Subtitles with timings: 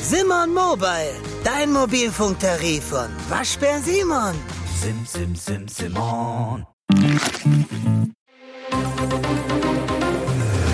[0.00, 1.14] Simon Mobile,
[1.44, 4.34] dein Mobilfunktarif von Waschbär Simon.
[4.80, 6.66] Sim, sim, sim, Simon.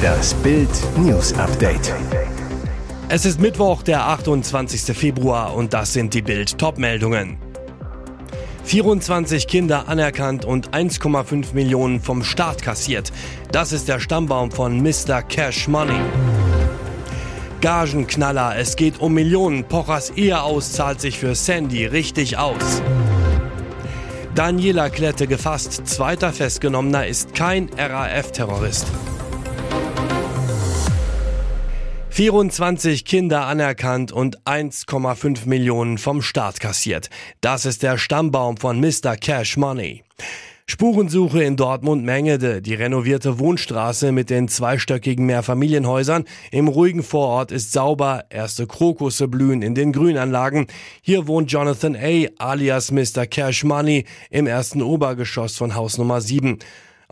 [0.02, 0.68] Das Bild
[0.98, 1.92] News Update.
[3.08, 4.96] Es ist Mittwoch, der 28.
[4.96, 7.38] Februar und das sind die Bild Topmeldungen.
[8.64, 13.12] 24 Kinder anerkannt und 1,5 Millionen vom Staat kassiert.
[13.50, 15.22] Das ist der Stammbaum von Mr.
[15.22, 16.00] Cash Money.
[17.62, 19.62] Gagenknaller, es geht um Millionen.
[19.62, 22.82] Pochers Ehe aus zahlt sich für Sandy richtig aus.
[24.34, 28.88] Daniela Klette gefasst, zweiter Festgenommener ist kein RAF-Terrorist.
[32.10, 37.10] 24 Kinder anerkannt und 1,5 Millionen vom Staat kassiert.
[37.40, 39.16] Das ist der Stammbaum von Mr.
[39.16, 40.02] Cash Money.
[40.66, 46.24] Spurensuche in Dortmund-Mengede, die renovierte Wohnstraße mit den zweistöckigen Mehrfamilienhäusern.
[46.52, 50.68] Im ruhigen Vorort ist sauber, erste Krokusse blühen in den Grünanlagen.
[51.02, 52.28] Hier wohnt Jonathan A.
[52.38, 53.26] alias Mr.
[53.26, 56.60] Cash Money im ersten Obergeschoss von Haus Nummer 7.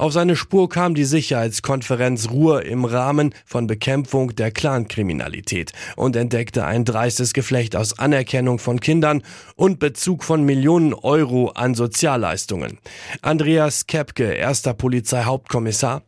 [0.01, 6.65] Auf seine Spur kam die Sicherheitskonferenz Ruhr im Rahmen von Bekämpfung der Clankriminalität und entdeckte
[6.65, 9.23] ein dreistes Geflecht aus Anerkennung von Kindern
[9.56, 12.78] und Bezug von Millionen Euro an Sozialleistungen.
[13.21, 16.01] Andreas Kepke, erster Polizeihauptkommissar.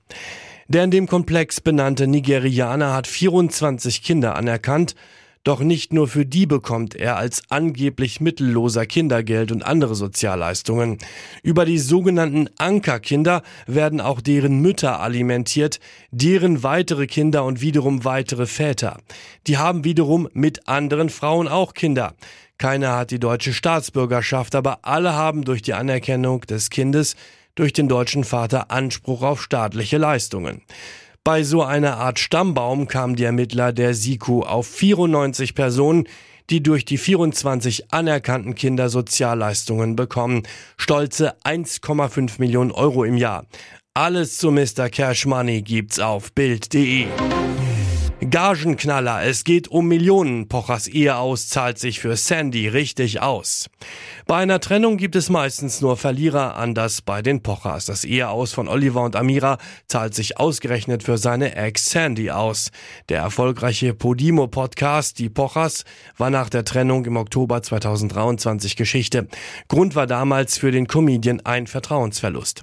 [0.69, 4.95] Der in dem Komplex benannte Nigerianer hat 24 Kinder anerkannt,
[5.45, 10.99] doch nicht nur für die bekommt er als angeblich mittelloser Kindergeld und andere Sozialleistungen.
[11.43, 18.47] Über die sogenannten Ankerkinder werden auch deren Mütter alimentiert, deren weitere Kinder und wiederum weitere
[18.47, 18.99] Väter.
[19.47, 22.15] Die haben wiederum mit anderen Frauen auch Kinder.
[22.59, 27.17] Keiner hat die deutsche Staatsbürgerschaft, aber alle haben durch die Anerkennung des Kindes
[27.57, 30.63] durch den deutschen Vater Anspruch auf staatliche Leistungen.
[31.25, 36.09] Bei so einer Art Stammbaum kam die Ermittler der SIKU auf 94 Personen,
[36.51, 40.43] die durch die 24 anerkannten Kinder Sozialleistungen bekommen.
[40.77, 43.47] Stolze 1,5 Millionen Euro im Jahr.
[43.95, 44.89] Alles zu Mr.
[44.91, 47.07] Cash Money gibt's auf Bild.de.
[48.31, 50.47] Gagenknaller, es geht um Millionen.
[50.47, 53.69] Pochers Ehe aus zahlt sich für Sandy richtig aus.
[54.29, 57.87] Bei einer Trennung gibt es meistens nur Verlierer, anders bei den Pochers.
[57.87, 62.71] Das Eheaus von Oliver und Amira zahlt sich ausgerechnet für seine Ex Sandy aus.
[63.09, 65.85] Der erfolgreiche Podimo-Podcast Die Pochers
[66.17, 69.27] war nach der Trennung im Oktober 2023 Geschichte.
[69.67, 72.63] Grund war damals für den Comedian ein Vertrauensverlust.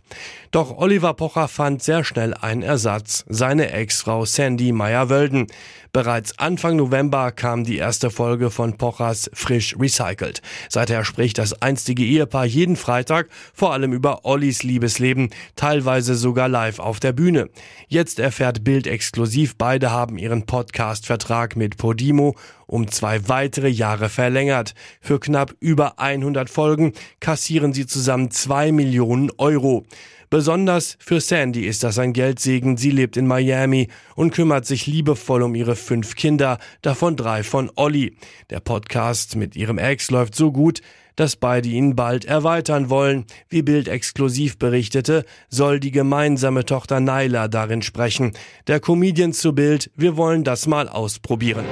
[0.52, 5.49] Doch Oliver Pocher fand sehr schnell einen Ersatz, seine Ex-Frau Sandy Meyer-Wölden.
[5.92, 10.42] Bereits Anfang November kam die erste Folge von Pochers Frisch Recycelt.
[10.70, 16.78] Seither spricht das einstige Ehepaar jeden Freitag vor allem über Ollis Liebesleben, teilweise sogar live
[16.78, 17.50] auf der Bühne.
[17.88, 22.36] Jetzt erfährt Bild exklusiv, beide haben ihren Podcast-Vertrag mit Podimo
[22.68, 24.76] um zwei weitere Jahre verlängert.
[25.02, 29.86] Für knapp über 100 Folgen kassieren sie zusammen zwei Millionen Euro.
[30.30, 32.78] Besonders für Sandy ist das ein Geldsegen.
[32.78, 37.72] Sie lebt in Miami und kümmert sich liebevoll um ihre fünf Kinder, davon drei von
[37.76, 38.16] Olli.
[38.52, 40.82] Der Podcast mit ihrem Ex läuft so gut,
[41.16, 43.26] dass beide ihn bald erweitern wollen.
[43.50, 48.34] Wie Bild exklusiv berichtete, soll die gemeinsame Tochter Naila darin sprechen.
[48.68, 51.66] Der Comedian zu Bild, wir wollen das mal ausprobieren.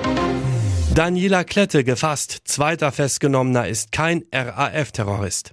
[0.97, 2.39] Daniela Klette gefasst.
[2.45, 5.51] Zweiter Festgenommener ist kein RAF-Terrorist.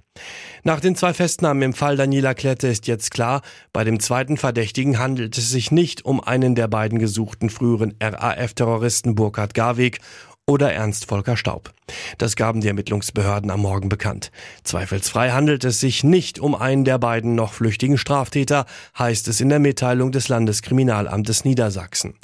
[0.63, 4.97] Nach den zwei Festnahmen im Fall Daniela Klette ist jetzt klar, bei dem zweiten Verdächtigen
[4.97, 9.99] handelt es sich nicht um einen der beiden gesuchten früheren RAF-Terroristen Burkhard Garweg
[10.47, 11.74] oder Ernst Volker Staub.
[12.17, 14.31] Das gaben die Ermittlungsbehörden am Morgen bekannt.
[14.63, 18.65] Zweifelsfrei handelt es sich nicht um einen der beiden noch flüchtigen Straftäter,
[18.97, 22.15] heißt es in der Mitteilung des Landeskriminalamtes Niedersachsen.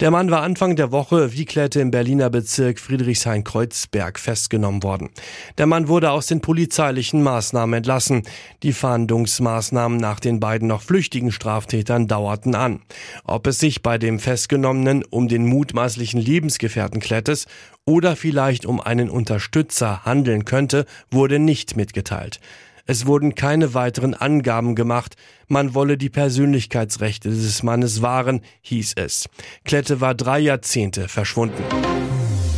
[0.00, 5.10] Der Mann war Anfang der Woche, wie klärte im Berliner Bezirk Friedrichshain-Kreuzberg festgenommen worden.
[5.58, 8.22] Der Mann wurde aus den polizeilichen Maßnahmen entlassen.
[8.62, 12.80] Die Fahndungsmaßnahmen nach den beiden noch flüchtigen Straftätern dauerten an.
[13.24, 17.46] Ob es sich bei dem Festgenommenen um den mutmaßlichen Lebensgefährten Klettes
[17.84, 22.40] oder vielleicht um einen Unterstützer handeln könnte, wurde nicht mitgeteilt.
[22.86, 25.16] Es wurden keine weiteren Angaben gemacht,
[25.46, 29.28] man wolle die Persönlichkeitsrechte des Mannes wahren, hieß es.
[29.64, 31.62] Klette war drei Jahrzehnte verschwunden.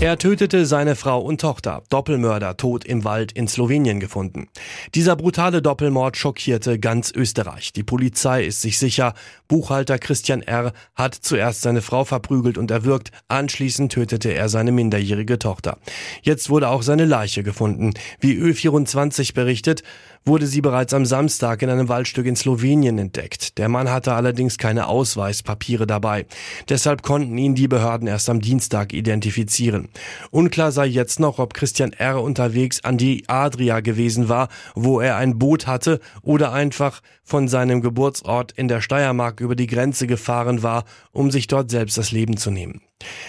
[0.00, 1.82] Er tötete seine Frau und Tochter.
[1.88, 4.48] Doppelmörder tot im Wald in Slowenien gefunden.
[4.94, 7.72] Dieser brutale Doppelmord schockierte ganz Österreich.
[7.72, 9.14] Die Polizei ist sich sicher,
[9.46, 10.72] Buchhalter Christian R.
[10.96, 15.78] hat zuerst seine Frau verprügelt und erwürgt, anschließend tötete er seine minderjährige Tochter.
[16.22, 17.94] Jetzt wurde auch seine Leiche gefunden.
[18.18, 19.84] Wie Ö24 berichtet,
[20.26, 23.58] wurde sie bereits am Samstag in einem Waldstück in Slowenien entdeckt.
[23.58, 26.26] Der Mann hatte allerdings keine Ausweispapiere dabei.
[26.68, 29.88] Deshalb konnten ihn die Behörden erst am Dienstag identifizieren.
[30.30, 32.22] Unklar sei jetzt noch, ob Christian R.
[32.22, 37.82] unterwegs an die Adria gewesen war, wo er ein Boot hatte oder einfach von seinem
[37.82, 42.36] Geburtsort in der Steiermark über die Grenze gefahren war, um sich dort selbst das Leben
[42.36, 42.80] zu nehmen.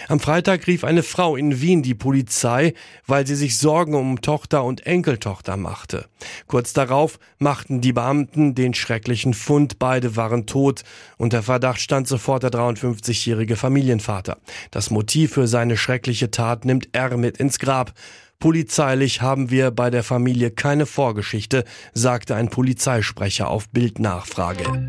[0.08, 2.74] Am Freitag rief eine Frau in Wien die Polizei,
[3.06, 6.06] weil sie sich Sorgen um Tochter und Enkeltochter machte.
[6.46, 10.84] Kurz darauf machten die Beamten den schrecklichen Fund, beide waren tot.
[11.18, 14.38] Unter Verdacht stand sofort der 53-jährige Familienvater.
[14.70, 17.92] Das Motiv für seine schreckliche Tat nimmt er mit ins Grab.
[18.38, 21.64] Polizeilich haben wir bei der Familie keine Vorgeschichte,
[21.94, 24.88] sagte ein Polizeisprecher auf Bildnachfrage.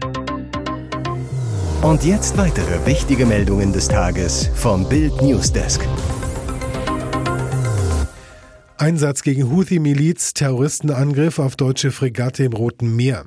[1.81, 5.81] Und jetzt weitere wichtige Meldungen des Tages vom Bild Newsdesk.
[8.77, 13.25] Einsatz gegen Houthi-Miliz, Terroristenangriff auf deutsche Fregatte im Roten Meer.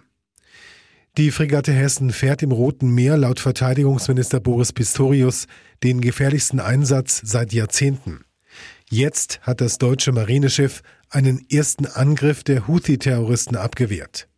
[1.17, 5.47] Die Fregatte Hessen fährt im Roten Meer laut Verteidigungsminister Boris Pistorius
[5.85, 8.25] den gefährlichsten Einsatz seit Jahrzehnten.
[8.91, 14.30] Jetzt hat das deutsche Marineschiff einen ersten Angriff der Houthi-Terroristen abgewehrt.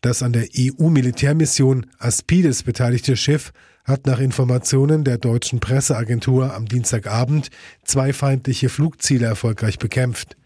[0.00, 3.52] Das an der EU-Militärmission Aspides beteiligte Schiff
[3.84, 7.50] hat nach Informationen der deutschen Presseagentur am Dienstagabend
[7.84, 10.36] zwei feindliche Flugziele erfolgreich bekämpft.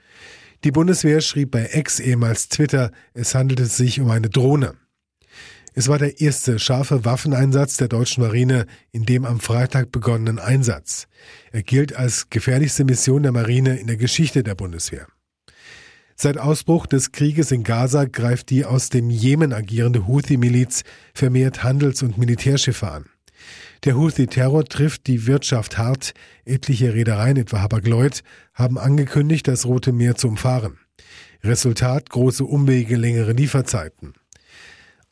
[0.64, 4.74] Die Bundeswehr schrieb bei Ex ehemals Twitter, es handelte sich um eine Drohne.
[5.74, 11.08] Es war der erste scharfe Waffeneinsatz der deutschen Marine in dem am Freitag begonnenen Einsatz.
[11.52, 15.06] Er gilt als gefährlichste Mission der Marine in der Geschichte der Bundeswehr.
[16.16, 22.02] Seit Ausbruch des Krieges in Gaza greift die aus dem Jemen agierende Houthi-Miliz vermehrt Handels-
[22.02, 23.06] und Militärschiffe an.
[23.84, 26.14] Der Houthi-Terror trifft die Wirtschaft hart.
[26.44, 28.22] Etliche Reedereien, etwa Hapag-Lloyd,
[28.54, 30.78] haben angekündigt, das Rote Meer zu umfahren.
[31.42, 34.14] Resultat große Umwege, längere Lieferzeiten.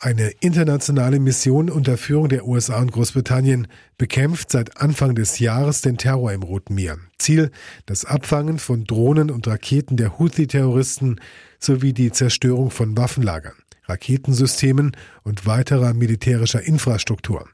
[0.04, 3.68] Eine internationale Mission unter Führung der USA und Großbritannien
[3.98, 6.98] bekämpft seit Anfang des Jahres den Terror im Roten Meer.
[7.18, 7.52] Ziel
[7.86, 11.20] das Abfangen von Drohnen und Raketen der Houthi-Terroristen
[11.60, 13.54] sowie die Zerstörung von Waffenlagern,
[13.84, 17.48] Raketensystemen und weiterer militärischer Infrastruktur.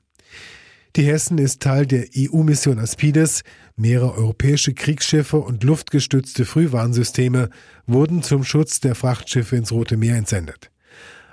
[0.97, 3.43] Die Hessen ist Teil der EU-Mission Aspides.
[3.77, 7.51] Mehrere europäische Kriegsschiffe und luftgestützte Frühwarnsysteme
[7.87, 10.71] wurden zum Schutz der Frachtschiffe ins Rote Meer entsendet.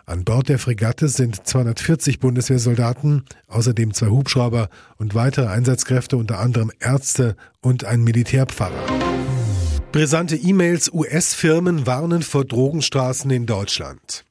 [0.08, 6.72] An Bord der Fregatte sind 240 Bundeswehrsoldaten, außerdem zwei Hubschrauber und weitere Einsatzkräfte, unter anderem
[6.80, 8.86] Ärzte und ein Militärpfarrer.
[9.92, 14.26] Brisante E-Mails US-Firmen warnen vor Drogenstraßen in Deutschland.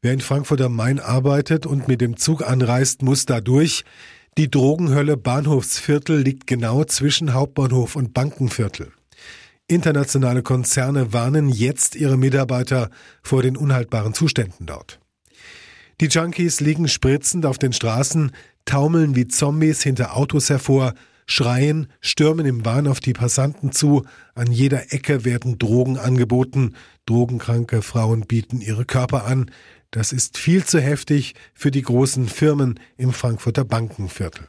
[0.00, 3.84] Wer in Frankfurt am Main arbeitet und mit dem Zug anreist, muss dadurch.
[4.38, 8.92] Die Drogenhölle Bahnhofsviertel liegt genau zwischen Hauptbahnhof und Bankenviertel.
[9.74, 12.90] Internationale Konzerne warnen jetzt ihre Mitarbeiter
[13.22, 15.00] vor den unhaltbaren Zuständen dort.
[16.00, 18.32] Die Junkies liegen spritzend auf den Straßen,
[18.64, 20.94] taumeln wie Zombies hinter Autos hervor,
[21.26, 24.04] schreien, stürmen im Wahn auf die Passanten zu,
[24.34, 26.74] an jeder Ecke werden Drogen angeboten,
[27.06, 29.50] drogenkranke Frauen bieten ihre Körper an,
[29.90, 34.48] das ist viel zu heftig für die großen Firmen im Frankfurter Bankenviertel.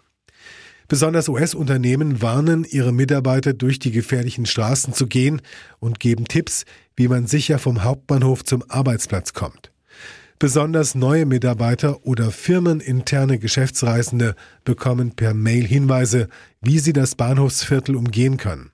[0.88, 5.42] Besonders US-Unternehmen warnen ihre Mitarbeiter, durch die gefährlichen Straßen zu gehen
[5.80, 6.66] und geben Tipps,
[6.96, 9.72] wie man sicher vom Hauptbahnhof zum Arbeitsplatz kommt.
[10.38, 16.28] Besonders neue Mitarbeiter oder firmeninterne Geschäftsreisende bekommen per Mail Hinweise,
[16.62, 18.72] wie sie das Bahnhofsviertel umgehen können.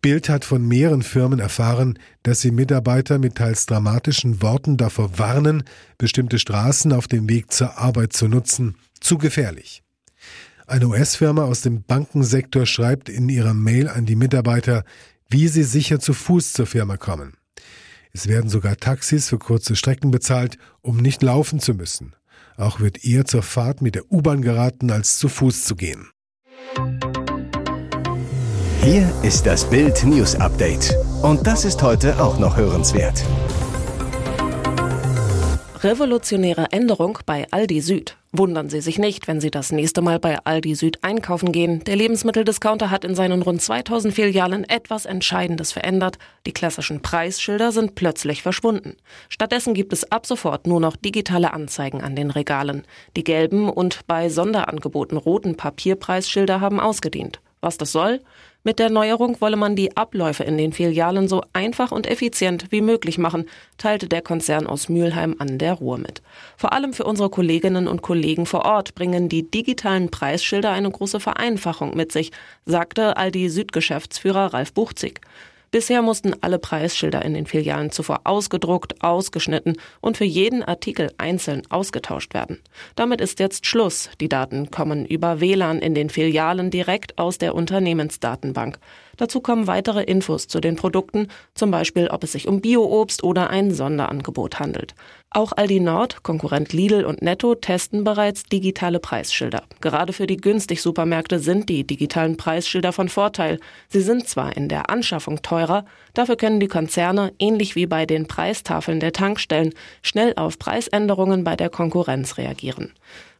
[0.00, 5.64] Bild hat von mehreren Firmen erfahren, dass sie Mitarbeiter mit teils dramatischen Worten davor warnen,
[5.96, 8.76] bestimmte Straßen auf dem Weg zur Arbeit zu nutzen.
[9.00, 9.82] Zu gefährlich.
[10.68, 14.84] Eine US-Firma aus dem Bankensektor schreibt in ihrer Mail an die Mitarbeiter,
[15.30, 17.38] wie sie sicher zu Fuß zur Firma kommen.
[18.12, 22.14] Es werden sogar Taxis für kurze Strecken bezahlt, um nicht laufen zu müssen.
[22.58, 26.10] Auch wird eher zur Fahrt mit der U-Bahn geraten, als zu Fuß zu gehen.
[28.82, 30.94] Hier ist das Bild News Update.
[31.22, 33.24] Und das ist heute auch noch hörenswert.
[35.84, 38.16] Revolutionäre Änderung bei Aldi Süd.
[38.32, 41.84] Wundern Sie sich nicht, wenn Sie das nächste Mal bei Aldi Süd einkaufen gehen.
[41.84, 46.18] Der Lebensmitteldiscounter hat in seinen rund 2000 Filialen etwas Entscheidendes verändert.
[46.46, 48.96] Die klassischen Preisschilder sind plötzlich verschwunden.
[49.28, 52.84] Stattdessen gibt es ab sofort nur noch digitale Anzeigen an den Regalen.
[53.16, 57.40] Die gelben und bei Sonderangeboten roten Papierpreisschilder haben ausgedient.
[57.60, 58.20] Was das soll?
[58.68, 62.82] Mit der Neuerung wolle man die Abläufe in den Filialen so einfach und effizient wie
[62.82, 63.46] möglich machen,
[63.78, 66.20] teilte der Konzern aus Mülheim an der Ruhr mit.
[66.58, 71.18] Vor allem für unsere Kolleginnen und Kollegen vor Ort bringen die digitalen Preisschilder eine große
[71.18, 72.30] Vereinfachung mit sich,
[72.66, 75.22] sagte Aldi Südgeschäftsführer Ralf Buchzig.
[75.70, 81.62] Bisher mussten alle Preisschilder in den Filialen zuvor ausgedruckt, ausgeschnitten und für jeden Artikel einzeln
[81.68, 82.58] ausgetauscht werden.
[82.96, 84.08] Damit ist jetzt Schluss.
[84.20, 88.78] Die Daten kommen über WLAN in den Filialen direkt aus der Unternehmensdatenbank.
[89.18, 93.50] Dazu kommen weitere Infos zu den Produkten, zum Beispiel ob es sich um Bioobst oder
[93.50, 94.94] ein Sonderangebot handelt.
[95.30, 99.64] Auch Aldi Nord, Konkurrent Lidl und Netto testen bereits digitale Preisschilder.
[99.80, 103.58] Gerade für die günstig Supermärkte sind die digitalen Preisschilder von Vorteil.
[103.88, 105.84] Sie sind zwar in der Anschaffung teurer,
[106.14, 111.56] dafür können die Konzerne, ähnlich wie bei den Preistafeln der Tankstellen, schnell auf Preisänderungen bei
[111.56, 112.92] der Konkurrenz reagieren.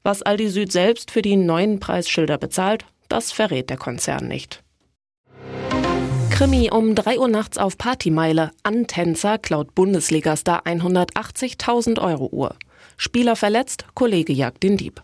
[0.03, 4.63] Was Aldi Süd selbst für die neuen Preisschilder bezahlt, das verrät der Konzern nicht.
[6.39, 8.53] Krimi um 3 Uhr nachts auf Partymeile.
[8.63, 12.55] Antänzer klaut Bundesligastar 180.000 Euro Uhr.
[12.97, 15.03] Spieler verletzt, Kollege jagt den Dieb.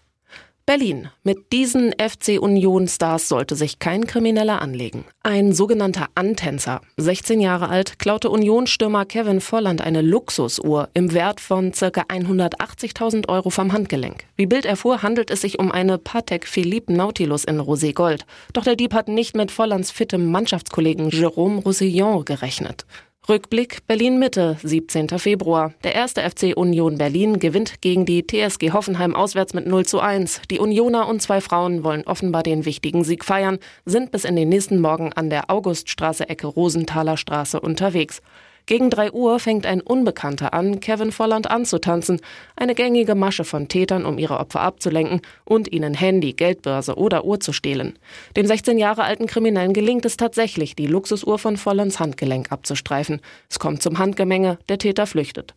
[0.66, 1.10] Berlin.
[1.22, 5.04] Mit diesen FC Union Stars sollte sich kein Krimineller anlegen.
[5.22, 11.72] Ein sogenannter Antänzer, 16 Jahre alt, klaute Unionsstürmer Kevin Volland eine Luxusuhr im Wert von
[11.72, 11.88] ca.
[11.88, 14.24] 180.000 Euro vom Handgelenk.
[14.36, 18.24] Wie Bild erfuhr, handelt es sich um eine Patek Philippe Nautilus in Rosé Gold.
[18.54, 22.86] Doch der Dieb hat nicht mit Vollands fittem Mannschaftskollegen Jérôme Roussillon gerechnet.
[23.26, 25.08] Rückblick Berlin Mitte, 17.
[25.18, 25.72] Februar.
[25.82, 30.42] Der erste FC Union Berlin gewinnt gegen die TSG Hoffenheim auswärts mit 0 zu 1.
[30.50, 34.50] Die Unioner und zwei Frauen wollen offenbar den wichtigen Sieg feiern, sind bis in den
[34.50, 38.20] nächsten Morgen an der Auguststraße Ecke Rosenthaler Straße unterwegs.
[38.66, 42.20] Gegen drei Uhr fängt ein Unbekannter an, Kevin Volland anzutanzen.
[42.56, 47.40] Eine gängige Masche von Tätern, um ihre Opfer abzulenken und ihnen Handy, Geldbörse oder Uhr
[47.40, 47.98] zu stehlen.
[48.38, 53.20] Dem 16 Jahre alten Kriminellen gelingt es tatsächlich, die Luxusuhr von Vollands Handgelenk abzustreifen.
[53.50, 55.54] Es kommt zum Handgemenge, der Täter flüchtet.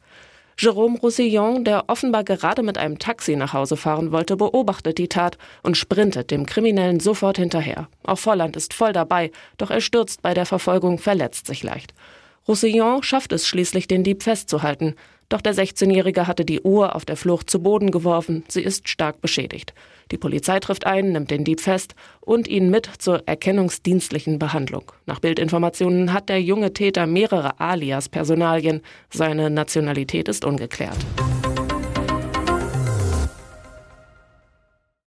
[0.59, 5.37] Jérôme Roussillon, der offenbar gerade mit einem Taxi nach Hause fahren wollte, beobachtet die Tat
[5.61, 7.87] und sprintet dem Kriminellen sofort hinterher.
[8.03, 11.93] Auch Volland ist voll dabei, doch er stürzt bei der Verfolgung, verletzt sich leicht.
[12.47, 14.95] Roussillon schafft es schließlich, den Dieb festzuhalten.
[15.29, 18.45] Doch der 16-Jährige hatte die Uhr auf der Flucht zu Boden geworfen.
[18.47, 19.73] Sie ist stark beschädigt.
[20.11, 24.89] Die Polizei trifft ein, nimmt den Dieb fest und ihn mit zur erkennungsdienstlichen Behandlung.
[25.05, 28.81] Nach Bildinformationen hat der junge Täter mehrere Alias-Personalien.
[29.09, 30.97] Seine Nationalität ist ungeklärt.